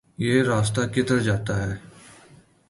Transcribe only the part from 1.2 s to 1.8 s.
جاتا ہے